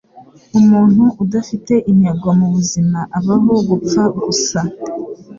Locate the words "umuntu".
0.59-1.03